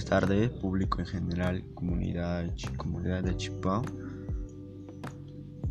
Buenas 0.00 0.22
tardes, 0.22 0.48
público 0.48 1.00
en 1.00 1.06
general, 1.06 1.62
comunidad, 1.74 2.46
comunidad 2.78 3.22
de 3.22 3.36
Chipao, 3.36 3.82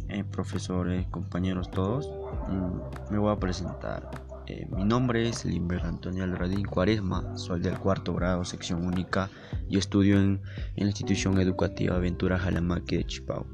eh, 0.08 0.24
profesores, 0.24 1.08
compañeros 1.08 1.71
todos. 1.71 2.08
Mm, 2.47 3.12
me 3.12 3.18
voy 3.18 3.31
a 3.31 3.39
presentar. 3.39 4.07
Eh, 4.46 4.67
mi 4.70 4.85
nombre 4.85 5.28
es 5.28 5.46
Limber 5.46 5.81
Antonio 5.81 6.26
Alradín 6.26 6.63
Cuaresma, 6.63 7.35
soy 7.39 7.60
del 7.62 7.79
cuarto 7.79 8.13
grado, 8.13 8.46
sección 8.46 8.85
única 8.85 9.31
y 9.67 9.79
estudio 9.79 10.20
en, 10.20 10.39
en 10.75 10.84
la 10.84 10.89
institución 10.89 11.39
educativa 11.42 11.96
Aventura 11.96 12.38
Jalamaque 12.38 12.98
de 12.98 13.06
Chipao. 13.06 13.48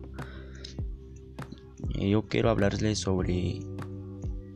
Eh, 1.94 2.09
yo 2.09 2.23
quiero 2.23 2.49
hablarles 2.49 2.99
sobre 2.99 3.62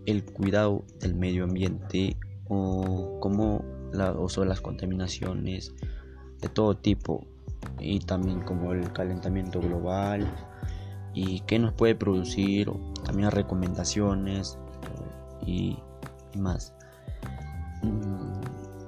el 0.06 0.26
cuidado 0.26 0.84
del 1.00 1.16
medio 1.16 1.46
ambiente 1.46 2.18
o 2.50 3.20
cómo 3.22 3.64
la, 3.94 4.12
o 4.12 4.28
sobre 4.28 4.50
las 4.50 4.60
contaminaciones 4.60 5.74
de 6.42 6.50
todo 6.50 6.76
tipo 6.76 7.26
y 7.80 8.00
también 8.00 8.42
como 8.42 8.74
el 8.74 8.92
calentamiento 8.94 9.60
global 9.60 10.32
y 11.14 11.42
qué 11.42 11.60
nos 11.60 11.74
puede 11.74 11.96
producir, 11.96 12.72
también 13.04 13.32
recomendaciones 13.32 14.58
y, 15.46 15.78
más. 16.38 16.74
Mm, 17.82 18.42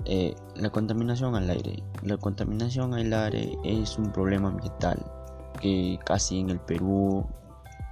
eh, 0.06 0.36
la 0.56 0.70
contaminación 0.70 1.36
al 1.36 1.50
aire. 1.50 1.84
La 2.04 2.18
contaminación 2.18 2.94
al 2.94 3.14
aire 3.14 3.58
es 3.64 3.98
un 3.98 4.12
problema 4.12 4.50
ambiental 4.50 5.04
que 5.60 6.00
casi 6.06 6.40
en 6.40 6.50
el 6.50 6.60
Perú 6.60 7.26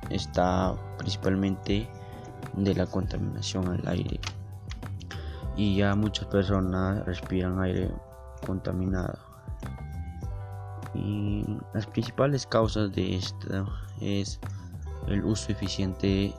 está 0.09 0.75
principalmente 0.97 1.87
de 2.55 2.73
la 2.73 2.85
contaminación 2.85 3.67
al 3.67 3.87
aire 3.87 4.19
y 5.55 5.75
ya 5.75 5.93
muchas 5.93 6.25
personas 6.27 7.05
respiran 7.05 7.59
aire 7.61 7.91
contaminado. 8.45 9.28
Y 10.93 11.43
las 11.73 11.85
principales 11.87 12.45
causas 12.45 12.91
de 12.93 13.15
esto 13.15 13.67
es 14.01 14.39
el 15.07 15.23
uso 15.23 15.51
eficiente 15.51 16.33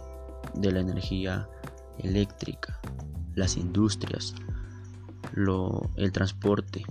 de 0.54 0.72
la 0.72 0.80
energía 0.80 1.48
eléctrica, 1.98 2.78
las 3.34 3.56
industrias, 3.56 4.34
el 5.96 6.12
transporte. 6.12 6.84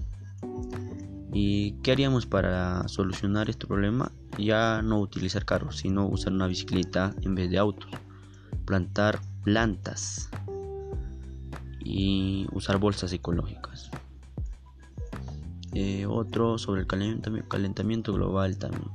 ¿Y 1.31 1.73
qué 1.83 1.91
haríamos 1.91 2.25
para 2.25 2.87
solucionar 2.87 3.49
este 3.49 3.67
problema? 3.67 4.11
Ya 4.37 4.81
no 4.81 4.99
utilizar 4.99 5.45
carros, 5.45 5.77
sino 5.77 6.07
usar 6.07 6.33
una 6.33 6.47
bicicleta 6.47 7.13
en 7.21 7.35
vez 7.35 7.51
de 7.51 7.57
autos. 7.59 7.91
Plantar 8.65 9.19
plantas 9.43 10.29
y 11.79 12.47
usar 12.51 12.77
bolsas 12.77 13.11
ecológicas. 13.13 13.91
Eh, 15.73 16.07
otro 16.07 16.57
sobre 16.57 16.81
el 16.81 16.87
calentamiento, 16.87 18.13
global 18.13 18.57
también. 18.57 18.89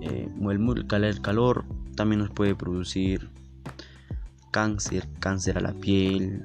Eh, 0.00 0.30
el, 0.50 1.20
calor 1.20 1.64
también 1.96 2.20
nos 2.20 2.30
puede 2.30 2.54
producir 2.54 3.28
cáncer, 4.50 5.08
cáncer 5.18 5.58
a 5.58 5.60
la 5.60 5.72
piel, 5.72 6.44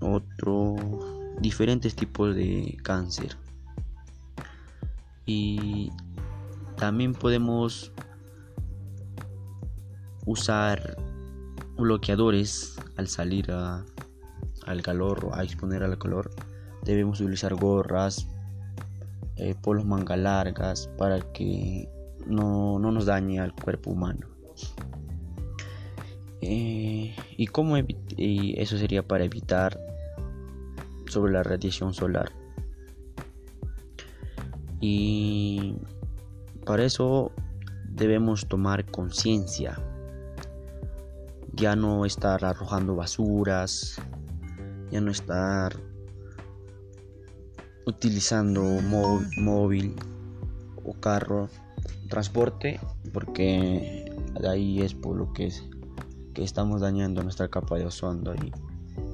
otro, 0.00 0.76
diferentes 1.40 1.96
tipos 1.96 2.34
de 2.34 2.76
cáncer. 2.82 3.36
Y 5.26 5.90
también 6.76 7.12
podemos 7.12 7.90
usar 10.26 10.96
bloqueadores 11.76 12.76
al 12.96 13.08
salir 13.08 13.50
al 13.50 14.82
calor 14.82 15.24
o 15.24 15.34
a 15.34 15.42
exponer 15.42 15.82
al 15.82 15.98
calor 15.98 16.30
debemos 16.84 17.20
utilizar 17.20 17.54
gorras 17.54 18.28
eh, 19.36 19.54
polos 19.60 19.84
manga 19.84 20.16
largas 20.16 20.88
para 20.98 21.20
que 21.32 21.88
no, 22.26 22.78
nos 22.78 23.06
dañe 23.06 23.40
al 23.40 23.52
cuerpo 23.54 23.90
humano. 23.90 24.28
Eh, 26.40 27.16
y 27.36 27.46
cómo 27.46 27.76
y 27.78 28.60
eso 28.60 28.76
sería 28.76 29.02
para 29.02 29.24
evitar 29.24 29.80
sobre 31.08 31.32
la 31.32 31.42
radiación 31.42 31.94
solar 31.94 32.30
y 34.86 35.76
para 36.66 36.84
eso 36.84 37.32
debemos 37.88 38.46
tomar 38.46 38.84
conciencia. 38.84 39.80
Ya 41.54 41.74
no 41.74 42.04
estar 42.04 42.44
arrojando 42.44 42.94
basuras, 42.94 43.98
ya 44.90 45.00
no 45.00 45.10
estar 45.10 45.74
utilizando 47.86 48.62
móvil 48.62 49.94
o 50.84 50.92
carro, 50.94 51.48
transporte, 52.08 52.80
porque 53.12 54.12
ahí 54.48 54.80
es 54.80 54.94
por 54.94 55.16
lo 55.16 55.32
que, 55.32 55.46
es, 55.46 55.64
que 56.34 56.42
estamos 56.44 56.80
dañando 56.80 57.22
nuestra 57.22 57.48
capa 57.48 57.76
de 57.76 57.86
ozono 57.86 58.34
y, 58.34 58.52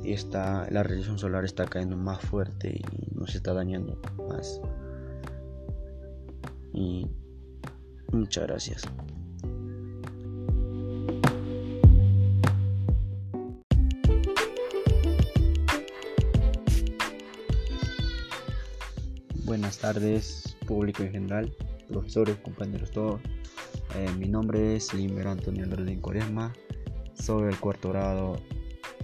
y 0.09 0.13
está, 0.13 0.69
la 0.71 0.83
radiación 0.83 1.19
solar 1.19 1.45
está 1.45 1.67
cayendo 1.67 1.97
más 1.97 2.21
fuerte 2.21 2.81
y 2.81 3.15
nos 3.15 3.35
está 3.35 3.55
dañando 3.55 4.01
más. 4.29 4.61
Y 6.73 7.07
muchas 8.13 8.47
gracias. 8.47 8.83
Buenas 19.51 19.79
tardes, 19.79 20.57
público 20.65 21.03
en 21.03 21.11
general, 21.11 21.57
profesores, 21.89 22.37
compañeros 22.37 22.93
todos. 22.93 23.21
Eh, 23.97 24.09
mi 24.17 24.29
nombre 24.29 24.77
es 24.77 24.95
Limber 24.95 25.27
Antonio 25.27 25.67
Lordín 25.67 26.01
Coresma, 26.01 26.53
soy 27.15 27.47
del 27.47 27.59
cuarto 27.59 27.89
grado, 27.89 28.41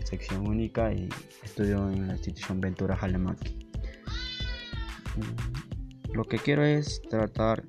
sección 0.04 0.46
única 0.46 0.92
y 0.92 1.08
estudio 1.42 1.90
en 1.90 2.06
la 2.06 2.12
institución 2.12 2.60
Ventura 2.60 2.96
Jalemaki. 2.96 3.58
Mm, 5.16 6.12
lo 6.14 6.22
que 6.22 6.38
quiero 6.38 6.64
es 6.64 7.02
tratar, 7.10 7.64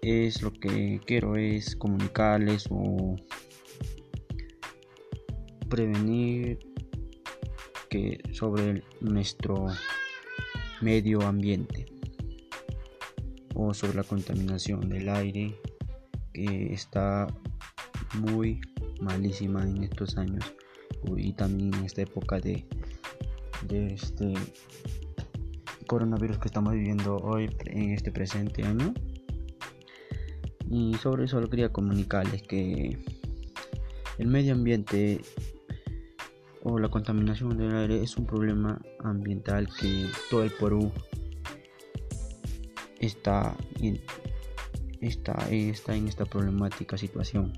es 0.00 0.40
lo 0.40 0.52
que 0.52 1.00
quiero 1.04 1.34
es 1.34 1.74
comunicarles 1.74 2.68
o 2.70 3.16
prevenir 5.68 6.60
que 7.90 8.20
sobre 8.30 8.84
nuestro 9.00 9.66
medio 10.80 11.22
ambiente 11.22 11.93
o 13.54 13.72
sobre 13.72 13.96
la 13.96 14.04
contaminación 14.04 14.88
del 14.88 15.08
aire 15.08 15.54
que 16.32 16.72
está 16.72 17.26
muy 18.18 18.60
malísima 19.00 19.62
en 19.62 19.84
estos 19.84 20.16
años 20.16 20.44
y 21.16 21.32
también 21.32 21.74
en 21.74 21.84
esta 21.84 22.02
época 22.02 22.40
de, 22.40 22.64
este 23.68 24.34
coronavirus 25.86 26.38
que 26.38 26.48
estamos 26.48 26.72
viviendo 26.72 27.16
hoy 27.16 27.50
en 27.66 27.92
este 27.92 28.10
presente 28.10 28.64
año. 28.64 28.92
Y 30.70 30.94
sobre 30.94 31.24
eso 31.24 31.40
quería 31.48 31.70
comunicarles 31.70 32.42
que 32.42 32.98
el 34.18 34.26
medio 34.26 34.54
ambiente 34.54 35.20
o 36.62 36.78
la 36.78 36.88
contaminación 36.88 37.56
del 37.58 37.74
aire 37.76 38.02
es 38.02 38.16
un 38.16 38.26
problema 38.26 38.80
ambiental 39.00 39.68
que 39.78 40.06
todo 40.30 40.42
el 40.42 40.50
Perú 40.50 40.90
está 43.04 43.56
está, 45.08 45.46
está 45.50 45.94
en 45.94 46.08
esta 46.08 46.24
problemática 46.24 46.96
situación. 46.96 47.52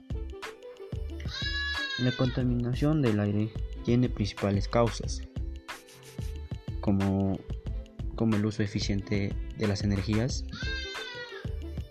La 1.99 2.13
contaminación 2.13 3.03
del 3.03 3.21
aire 3.21 3.51
tiene 3.85 4.09
principales 4.09 4.69
causas, 4.69 5.23
como, 6.81 7.39
como 8.15 8.37
el 8.37 8.45
uso 8.45 8.63
eficiente 8.63 9.33
de 9.57 9.67
las 9.67 9.83
energías, 9.83 10.45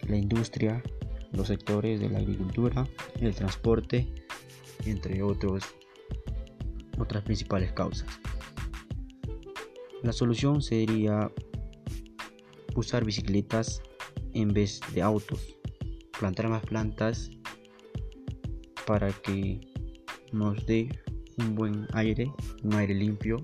la 0.07 0.18
industria, 0.18 0.83
los 1.31 1.47
sectores 1.47 2.00
de 2.00 2.09
la 2.09 2.19
agricultura, 2.19 2.88
el 3.19 3.33
transporte, 3.33 4.07
entre 4.85 5.24
otros, 5.24 5.63
otras 6.97 7.24
principales 7.24 7.71
causas. 7.71 8.07
La 10.03 10.13
solución 10.13 10.62
sería 10.62 11.31
usar 12.75 13.04
bicicletas 13.06 13.81
en 14.33 14.54
vez 14.54 14.81
de 14.94 15.01
autos, 15.01 15.57
plantar 16.19 16.50
más 16.50 16.63
plantas 16.63 17.31
para 18.86 19.12
que 19.12 19.62
nos 20.31 20.66
dé 20.66 20.89
un 21.38 21.56
buen 21.56 21.88
aire, 21.94 22.31
un 22.63 22.74
aire 22.75 22.94
limpio 22.94 23.38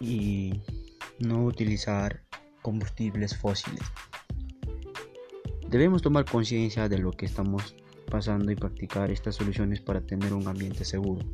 y 0.00 0.60
no 1.18 1.44
utilizar 1.44 2.22
combustibles 2.62 3.36
fósiles. 3.36 3.82
Debemos 5.68 6.02
tomar 6.02 6.24
conciencia 6.24 6.88
de 6.88 6.98
lo 6.98 7.12
que 7.12 7.26
estamos 7.26 7.76
pasando 8.10 8.50
y 8.50 8.56
practicar 8.56 9.10
estas 9.10 9.36
soluciones 9.36 9.80
para 9.80 10.00
tener 10.00 10.32
un 10.32 10.48
ambiente 10.48 10.84
seguro. 10.84 11.24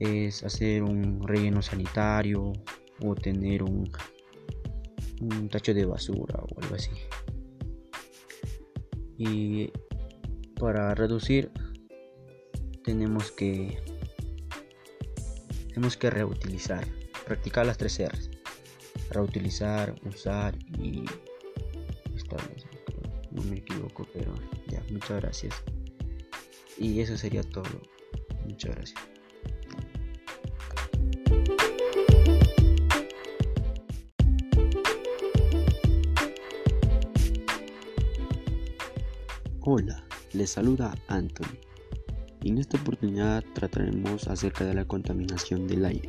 Es 0.00 0.42
hacer 0.42 0.82
un 0.82 1.22
relleno 1.22 1.62
sanitario, 1.62 2.52
o 3.02 3.14
tener 3.14 3.62
un, 3.62 3.90
un 5.20 5.48
tacho 5.48 5.74
de 5.74 5.84
basura 5.84 6.40
o 6.40 6.60
algo 6.60 6.74
así. 6.74 6.90
Y 9.18 9.70
para 10.58 10.94
reducir 10.94 11.50
tenemos 12.84 13.30
que 13.30 13.78
tenemos 15.68 15.96
que 15.96 16.10
reutilizar, 16.10 16.86
practicar 17.26 17.66
las 17.66 17.78
tres 17.78 18.00
R's. 18.00 18.30
Reutilizar, 19.10 19.94
usar 20.04 20.56
y 20.78 21.04
no 23.30 23.42
me 23.44 23.58
equivoco, 23.58 24.06
pero 24.12 24.34
ya, 24.68 24.82
muchas 24.90 25.20
gracias. 25.20 25.54
Y 26.78 27.00
eso 27.00 27.16
sería 27.16 27.42
todo. 27.42 27.80
Muchas 28.46 28.74
gracias. 28.74 29.09
Hola, 39.62 40.02
les 40.32 40.48
saluda 40.48 40.96
Anthony. 41.08 41.58
En 42.44 42.56
esta 42.56 42.80
oportunidad 42.80 43.44
trataremos 43.52 44.26
acerca 44.26 44.64
de 44.64 44.72
la 44.72 44.86
contaminación 44.86 45.68
del 45.68 45.84
aire. 45.84 46.08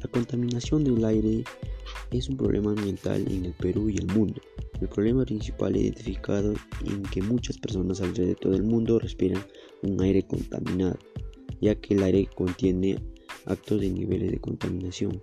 La 0.00 0.08
contaminación 0.08 0.84
del 0.84 1.04
aire 1.04 1.42
es 2.12 2.28
un 2.28 2.36
problema 2.36 2.70
ambiental 2.70 3.26
en 3.28 3.46
el 3.46 3.54
Perú 3.54 3.90
y 3.90 3.96
el 3.96 4.06
mundo. 4.06 4.40
El 4.80 4.88
problema 4.88 5.24
principal 5.24 5.76
identificado 5.76 6.54
en 6.86 7.02
que 7.02 7.20
muchas 7.22 7.58
personas 7.58 8.00
alrededor 8.00 8.28
de 8.28 8.34
todo 8.36 8.54
el 8.54 8.62
mundo 8.62 9.00
respiran 9.00 9.44
un 9.82 10.00
aire 10.00 10.22
contaminado, 10.22 11.00
ya 11.60 11.74
que 11.74 11.94
el 11.94 12.04
aire 12.04 12.28
contiene 12.36 13.02
actos 13.46 13.80
de 13.80 13.90
niveles 13.90 14.30
de 14.30 14.40
contaminación. 14.40 15.20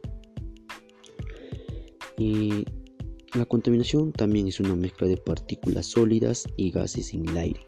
Y 2.17 2.65
la 3.35 3.45
contaminación 3.45 4.11
también 4.11 4.47
es 4.47 4.59
una 4.59 4.75
mezcla 4.75 5.07
de 5.07 5.17
partículas 5.17 5.85
sólidas 5.85 6.45
y 6.57 6.71
gases 6.71 7.13
en 7.13 7.29
el 7.29 7.37
aire, 7.37 7.65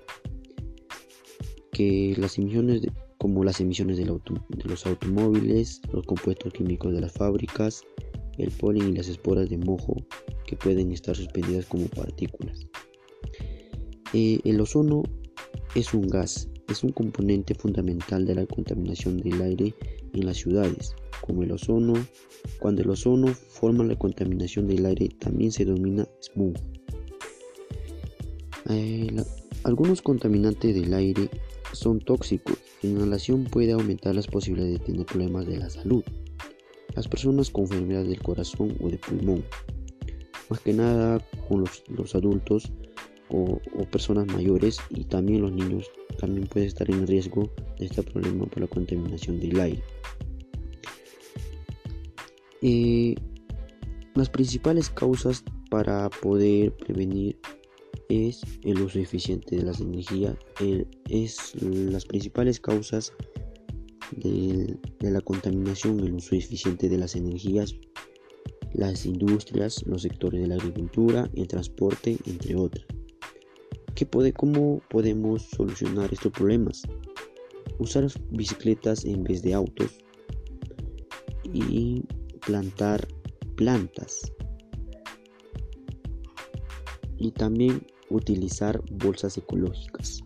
que 1.71 2.15
las 2.18 2.38
emisiones 2.38 2.81
como 3.18 3.45
las 3.45 3.62
emisiones 3.62 3.98
de 3.98 4.06
los 4.06 4.86
automóviles, 4.86 5.81
los 5.94 6.06
compuestos 6.06 6.51
químicos 6.51 6.94
de 6.94 7.00
las 7.00 7.13
fábricas, 7.13 7.81
el 8.38 8.51
polen 8.51 8.89
y 8.89 8.98
las 8.98 9.07
esporas 9.07 9.50
de 9.50 9.57
mojo 9.57 9.95
que 10.45 10.57
pueden 10.57 10.92
estar 10.92 11.15
suspendidas 11.15 11.65
como 11.68 11.86
partículas. 11.88 12.68
Eh, 14.13 14.39
el 14.44 14.60
ozono 14.60 15.04
es 15.74 15.94
un 15.94 16.10
gas, 16.10 16.50
es 16.68 16.83
un 16.83 16.92
componente 16.92 17.56
fundamental 17.56 18.25
de 18.25 18.36
la 18.36 18.45
contaminación 18.45 19.19
del 19.19 19.42
aire 19.42 19.74
en 20.13 20.25
las 20.25 20.38
ciudades, 20.38 20.94
como 21.25 21.44
el 21.44 21.52
ozono. 21.52 21.94
Cuando 22.60 22.81
el 22.81 22.90
ozono 22.90 23.28
forma 23.28 23.84
la 23.84 23.96
contaminación 23.96 24.68
del 24.68 24.86
aire 24.86 25.10
también 25.20 25.52
se 25.52 25.66
denomina 25.66 26.08
smog. 26.22 26.54
Eh, 28.70 29.16
algunos 29.64 30.02
contaminantes 30.02 30.75
del 30.75 30.94
aire 30.94 31.30
son 31.72 32.00
tóxicos. 32.00 32.58
La 32.81 32.90
inhalación 32.90 33.46
puede 33.46 33.72
aumentar 33.72 34.16
las 34.16 34.28
posibilidades 34.28 34.80
de 34.80 34.86
tener 34.86 35.06
problemas 35.06 35.48
de 35.48 35.58
la 35.58 35.70
salud. 35.70 36.04
Las 36.96 37.08
personas 37.08 37.50
con 37.50 37.64
enfermedad 37.64 38.04
del 38.04 38.22
corazón 38.22 38.75
o 38.81 38.90
de 38.90 38.98
pulmón, 38.98 39.44
más 40.50 40.60
que 40.60 40.74
nada 40.74 41.25
con 41.48 41.64
los, 41.88 42.16
adultos 42.16 42.72
o, 43.30 43.60
o, 43.80 43.86
personas 43.90 44.28
mayores 44.28 44.78
y 44.92 45.06
también 45.06 45.42
los 45.42 45.52
niños 45.52 45.90
también 46.20 46.46
pueden 46.46 46.68
estar 46.68 46.90
en 46.92 47.08
riesgo 47.08 47.50
de 47.80 47.86
este 47.86 48.04
problema 48.04 48.46
por 48.46 48.62
la 48.62 48.68
contaminación 48.68 49.40
del 49.40 49.60
aire. 49.60 49.84
Eh, 52.65 53.13
las 54.15 54.30
principales 54.30 54.89
causas 54.89 55.44
para 55.69 56.10
poder 56.10 56.74
prevenir 56.77 57.38
es 58.07 58.42
el 58.63 58.81
uso 58.81 59.00
eficiente 59.00 59.57
de 59.57 59.63
las 59.63 59.81
energías. 59.81 60.38
es 61.10 61.62
las 61.62 62.06
principales 62.06 62.62
causas 62.62 63.12
de, 64.15 64.77
la 65.01 65.19
contaminación, 65.19 66.00
el 66.00 66.13
uso 66.13 66.36
eficiente 66.36 66.88
de 66.88 66.98
las 66.98 67.18
energías, 67.18 67.75
las 68.71 69.06
industrias, 69.06 69.83
los 69.86 70.04
sectores 70.04 70.39
de 70.42 70.48
la 70.48 70.56
agricultura, 70.56 71.30
el 71.36 71.50
transporte, 71.50 72.18
entre 72.25 72.56
otras. 72.56 72.86
¿Qué 73.94 74.06
puede, 74.06 74.31
¿Cómo 74.31 74.81
podemos 74.89 75.42
solucionar 75.44 76.13
estos 76.13 76.31
problemas? 76.31 76.83
Usar 77.77 78.07
bicicletas 78.31 79.04
en 79.04 79.24
vez 79.25 79.42
de 79.42 79.54
autos 79.54 79.98
y 81.54 82.04
plantar 82.45 83.07
plantas 83.56 84.31
y 87.18 87.31
también 87.31 87.86
utilizar 88.10 88.81
bolsas 88.92 89.38
ecológicas. 89.38 90.24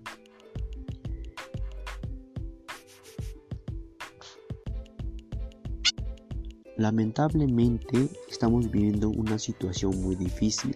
Lamentablemente 6.78 8.08
estamos 8.30 8.70
viviendo 8.70 9.10
una 9.10 9.40
situación 9.40 10.00
muy 10.02 10.16
difícil 10.16 10.76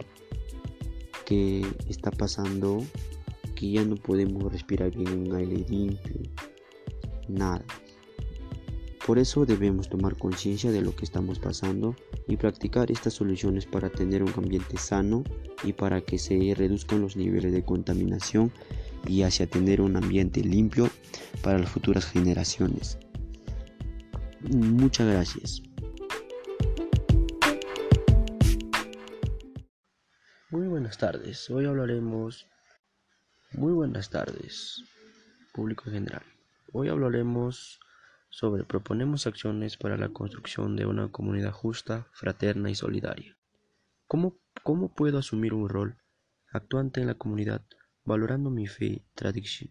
que 1.25 1.65
está 1.87 2.09
pasando 2.09 2.79
que 3.55 3.69
ya 3.69 3.85
no 3.85 3.95
podemos 3.95 4.51
respirar 4.51 4.89
bien 4.89 5.27
un 5.27 5.35
aire 5.35 5.63
limpio, 5.69 6.15
nada. 7.27 7.63
Por 9.11 9.19
eso 9.19 9.45
debemos 9.45 9.89
tomar 9.89 10.15
conciencia 10.15 10.71
de 10.71 10.79
lo 10.79 10.95
que 10.95 11.03
estamos 11.03 11.37
pasando 11.37 11.97
y 12.29 12.37
practicar 12.37 12.89
estas 12.91 13.15
soluciones 13.15 13.65
para 13.65 13.89
tener 13.89 14.23
un 14.23 14.31
ambiente 14.37 14.77
sano 14.77 15.25
y 15.65 15.73
para 15.73 15.99
que 15.99 16.17
se 16.17 16.53
reduzcan 16.55 17.01
los 17.01 17.17
niveles 17.17 17.51
de 17.51 17.61
contaminación 17.61 18.53
y 19.05 19.23
hacia 19.23 19.47
tener 19.47 19.81
un 19.81 19.97
ambiente 19.97 20.39
limpio 20.39 20.89
para 21.43 21.59
las 21.59 21.69
futuras 21.69 22.05
generaciones. 22.05 22.97
Muchas 24.39 25.05
gracias. 25.05 25.61
Muy 30.51 30.67
buenas 30.69 30.97
tardes. 30.97 31.49
Hoy 31.49 31.65
hablaremos. 31.65 32.47
Muy 33.51 33.73
buenas 33.73 34.09
tardes, 34.09 34.85
público 35.51 35.83
en 35.87 35.95
general. 35.95 36.23
Hoy 36.71 36.87
hablaremos 36.87 37.81
sobre 38.31 38.63
proponemos 38.63 39.27
acciones 39.27 39.75
para 39.75 39.97
la 39.97 40.09
construcción 40.09 40.77
de 40.77 40.85
una 40.85 41.09
comunidad 41.11 41.51
justa, 41.51 42.07
fraterna 42.13 42.69
y 42.69 42.75
solidaria. 42.75 43.37
¿Cómo, 44.07 44.37
cómo 44.63 44.93
puedo 44.95 45.19
asumir 45.19 45.53
un 45.53 45.67
rol 45.67 45.97
actuante 46.51 47.01
en 47.01 47.07
la 47.07 47.15
comunidad 47.15 47.61
valorando 48.05 48.49
mi 48.49 48.67
fe, 48.67 49.05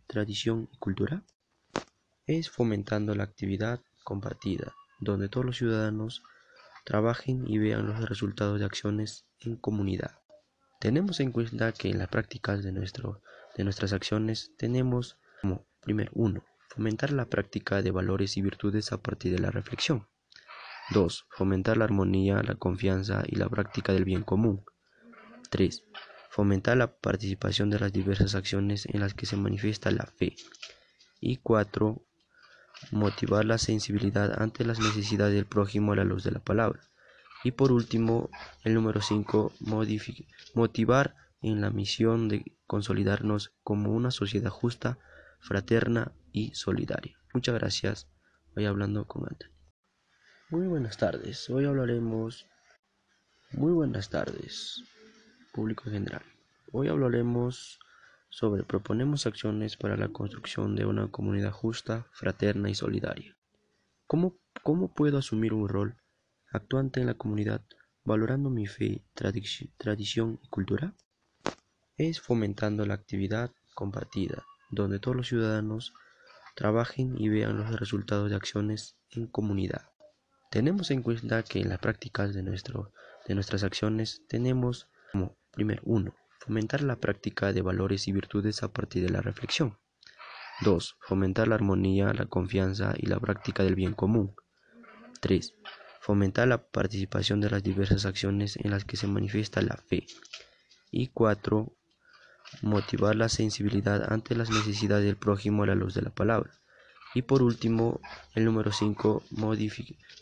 tradición 0.07 0.69
y 0.73 0.77
cultura? 0.77 1.25
Es 2.27 2.51
fomentando 2.51 3.15
la 3.15 3.25
actividad 3.25 3.81
compartida, 4.05 4.75
donde 5.01 5.31
todos 5.31 5.47
los 5.47 5.57
ciudadanos 5.57 6.23
trabajen 6.85 7.47
y 7.49 7.59
vean 7.59 7.87
los 7.87 8.07
resultados 8.09 8.61
de 8.61 8.67
acciones 8.67 9.25
en 9.41 9.57
comunidad. 9.57 10.19
Tenemos 10.81 11.21
en 11.21 11.33
cuenta 11.33 11.73
que 11.73 11.89
en 11.89 11.99
las 11.99 12.09
prácticas 12.09 12.63
de, 12.63 12.73
nuestro, 12.73 13.23
de 13.57 13.65
nuestras 13.65 13.95
acciones 13.95 14.53
tenemos 14.59 15.19
como 15.41 15.67
primer 15.81 16.11
uno 16.13 16.45
Fomentar 16.75 17.11
la 17.11 17.27
práctica 17.27 17.83
de 17.83 17.91
valores 17.91 18.37
y 18.37 18.43
virtudes 18.43 18.93
a 18.93 19.03
partir 19.03 19.33
de 19.33 19.41
la 19.41 19.51
reflexión. 19.51 20.07
2. 20.91 21.27
Fomentar 21.31 21.77
la 21.77 21.85
armonía, 21.85 22.45
la 22.45 22.55
confianza 22.55 23.25
y 23.27 23.35
la 23.35 23.49
práctica 23.49 23.93
del 23.93 24.05
bien 24.05 24.23
común. 24.23 24.65
3. 25.51 25.85
Fomentar 26.31 26.77
la 26.77 26.97
participación 26.97 27.71
de 27.71 27.81
las 27.81 27.93
diversas 27.93 28.37
acciones 28.37 28.87
en 28.87 29.01
las 29.01 29.15
que 29.15 29.27
se 29.27 29.37
manifiesta 29.37 29.91
la 29.91 30.07
fe. 30.07 30.37
Y 31.19 31.39
4. 31.39 32.01
Motivar 32.93 33.45
la 33.45 33.59
sensibilidad 33.59 34.41
ante 34.41 34.65
las 34.65 34.79
necesidades 34.79 35.35
del 35.35 35.47
prójimo 35.47 35.93
a 35.93 35.97
la 35.97 36.05
luz 36.05 36.23
de 36.23 36.31
la 36.31 36.41
palabra. 36.41 36.81
Y 37.43 37.51
por 37.51 37.73
último, 37.73 38.31
el 38.63 38.75
número 38.75 39.01
5. 39.01 39.53
Motivar 40.55 41.17
en 41.43 41.61
la 41.61 41.71
misión 41.71 42.29
de 42.29 42.45
consolidarnos 42.69 43.53
como 43.65 43.91
una 43.91 44.13
sociedad 44.13 44.51
justa, 44.51 44.99
fraterna 45.41 46.13
y 46.33 46.55
solidaria. 46.55 47.17
Muchas 47.33 47.55
gracias. 47.55 48.09
Voy 48.55 48.67
hablando 48.67 49.07
con 49.07 49.25
Anthony. 49.25 49.51
Muy 50.51 50.67
buenas 50.67 50.97
tardes. 50.97 51.49
Hoy 51.49 51.65
hablaremos. 51.65 52.47
Muy 53.53 53.73
buenas 53.73 54.11
tardes, 54.11 54.83
público 55.53 55.85
en 55.87 55.93
general. 55.93 56.23
Hoy 56.73 56.89
hablaremos 56.89 57.81
sobre 58.29 58.63
proponemos 58.63 59.27
acciones 59.27 59.77
para 59.77 59.97
la 59.97 60.09
construcción 60.09 60.77
de 60.77 60.87
una 60.87 61.09
comunidad 61.09 61.53
justa, 61.53 62.07
fraterna 62.13 62.71
y 62.71 62.75
solidaria. 62.75 63.37
¿Cómo, 64.07 64.37
cómo 64.63 64.93
puedo 64.95 65.19
asumir 65.19 65.53
un 65.53 65.69
rol 65.69 65.97
actuante 66.53 67.01
en 67.01 67.07
la 67.07 67.15
comunidad 67.15 67.63
valorando 68.05 68.51
mi 68.51 68.67
fe, 68.67 69.05
tradición 69.15 70.41
y 70.43 70.49
cultura? 70.49 70.95
Es 71.97 72.21
fomentando 72.21 72.87
la 72.87 72.95
actividad 72.95 73.53
compartida, 73.75 74.45
donde 74.71 75.01
todos 75.01 75.17
los 75.17 75.29
ciudadanos 75.29 75.93
trabajen 76.55 77.15
y 77.19 77.29
vean 77.29 77.57
los 77.59 77.79
resultados 77.79 78.31
de 78.31 78.37
acciones 78.37 78.97
en 79.11 79.27
comunidad. 79.27 79.91
Tenemos 80.51 80.91
en 80.91 81.03
cuenta 81.03 81.43
que 81.43 81.61
en 81.61 81.69
las 81.69 81.79
prácticas 81.79 82.35
de, 82.35 82.43
nuestro, 82.43 82.93
de 83.27 83.35
nuestras 83.35 83.63
acciones 83.63 84.23
tenemos 84.29 84.89
como, 85.13 85.37
primero, 85.53 85.83
uno, 85.85 86.15
fomentar 86.41 86.83
la 86.83 86.97
práctica 86.97 87.53
de 87.53 87.63
valores 87.63 88.09
y 88.09 88.13
virtudes 88.13 88.63
a 88.63 88.73
partir 88.73 89.05
de 89.05 89.11
la 89.11 89.21
reflexión. 89.21 89.79
2. 90.63 90.97
Fomentar 91.01 91.49
la 91.49 91.55
armonía, 91.55 92.13
la 92.13 92.27
confianza 92.27 92.95
y 92.97 93.07
la 93.07 93.19
práctica 93.19 93.63
del 93.63 93.77
bien 93.77 93.95
común. 93.95 94.35
3. 95.21 95.55
Fomentar 96.01 96.49
la 96.49 96.67
participación 96.67 97.41
de 97.41 97.51
las 97.51 97.63
diversas 97.63 98.05
acciones 98.05 98.57
en 98.57 98.71
las 98.71 98.85
que 98.85 98.97
se 98.97 99.07
manifiesta 99.07 99.63
la 99.63 99.77
fe. 99.77 100.07
Y 100.91 101.09
4. 101.09 101.73
Motivar 102.63 103.17
la 103.17 103.29
sensibilidad 103.29 104.13
ante 104.13 104.35
las 104.35 104.51
necesidades 104.51 105.05
del 105.05 105.17
prójimo 105.17 105.63
a 105.63 105.67
la 105.67 105.75
luz 105.75 105.95
de 105.95 106.03
la 106.03 106.11
palabra. 106.11 106.53
Y 107.15 107.23
por 107.23 107.43
último, 107.43 108.01
el 108.35 108.45
número 108.45 108.73
5, 108.73 109.23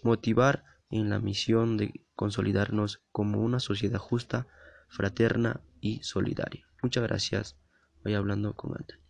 motivar 0.02 0.64
en 0.90 1.10
la 1.10 1.18
misión 1.18 1.76
de 1.76 2.06
consolidarnos 2.14 3.02
como 3.12 3.40
una 3.42 3.60
sociedad 3.60 3.98
justa, 3.98 4.46
fraterna 4.88 5.60
y 5.80 6.02
solidaria. 6.02 6.66
Muchas 6.82 7.02
gracias. 7.02 7.56
Voy 8.02 8.14
hablando 8.14 8.54
con 8.54 8.72
Anthony. 8.72 9.07